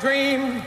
[0.00, 0.62] dream.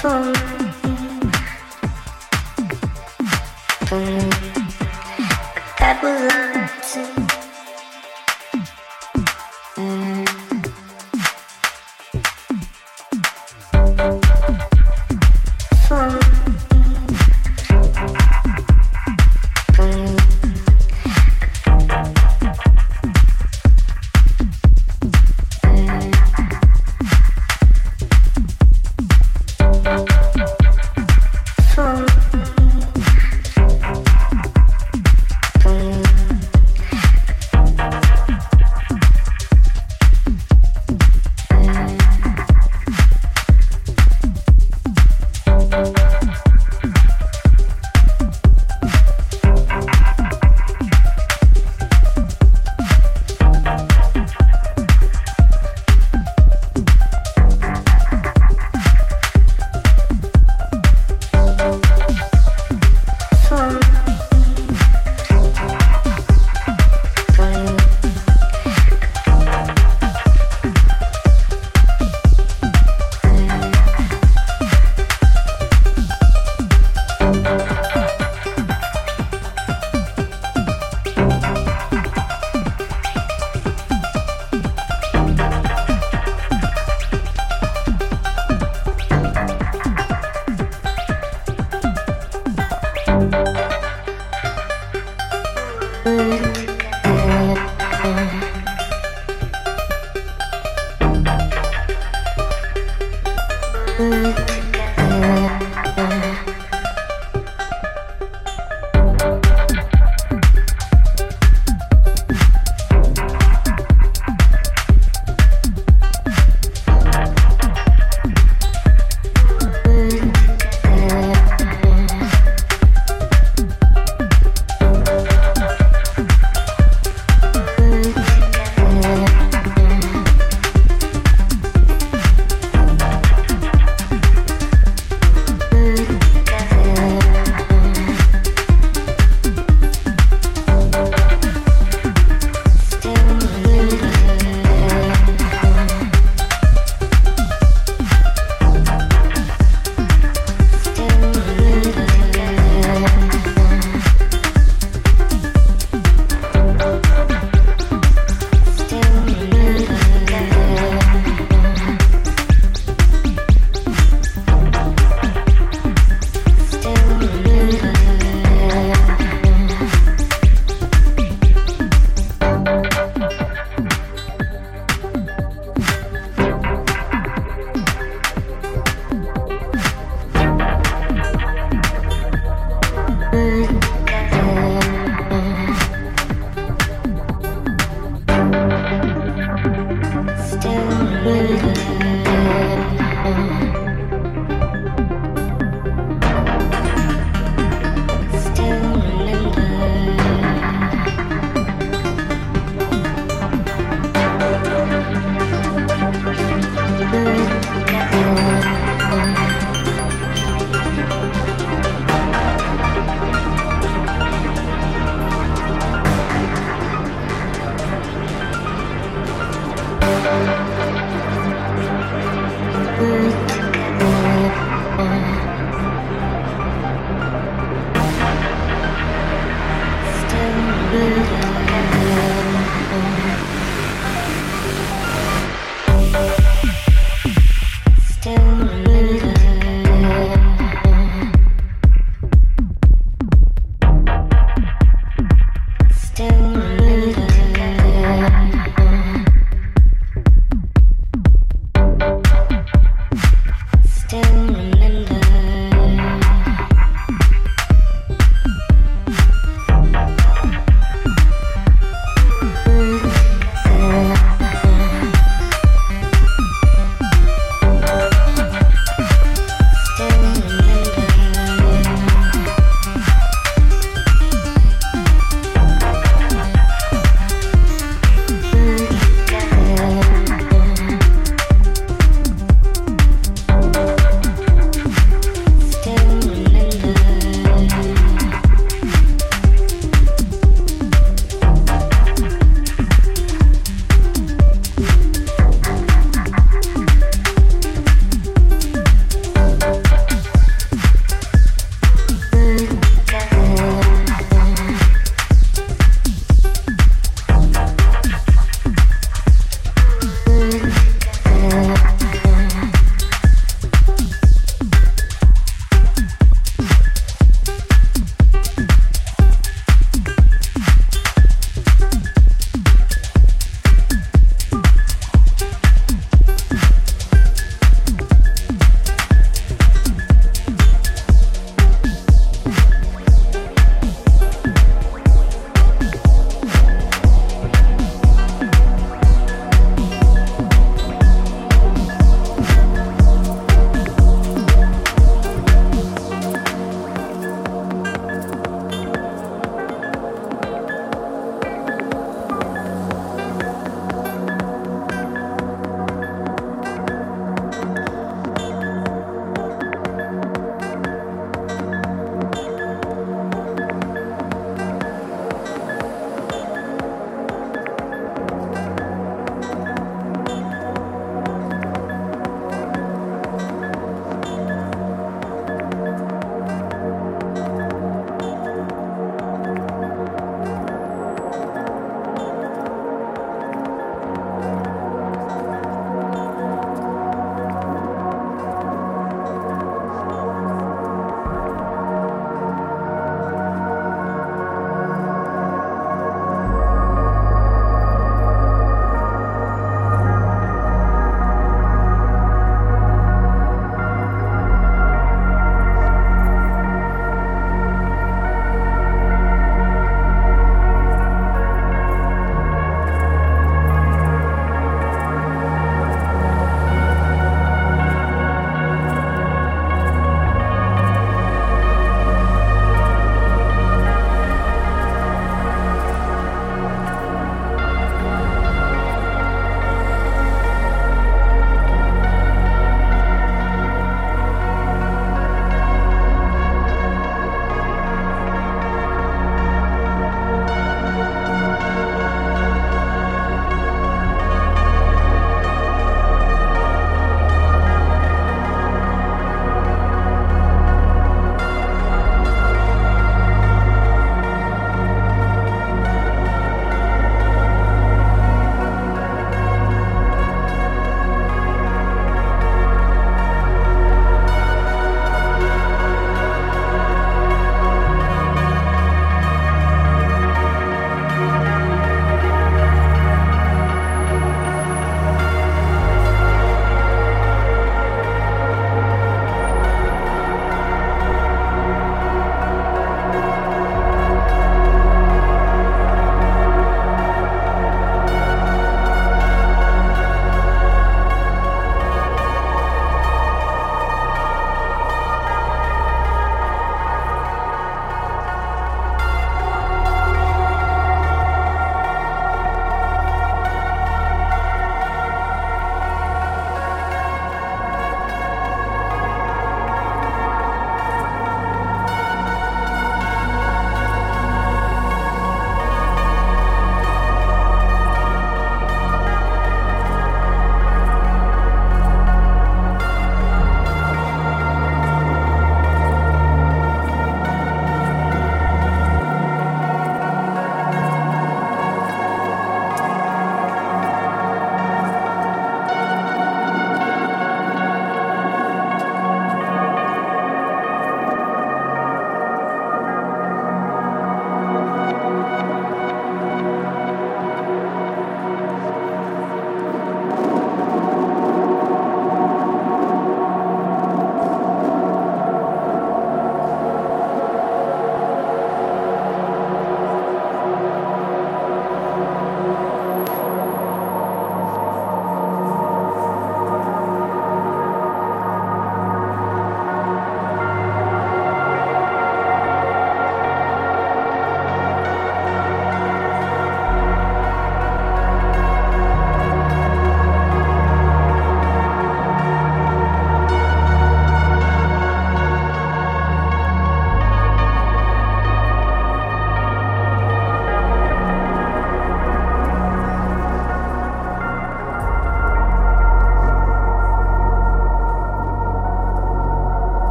[0.00, 0.49] sun.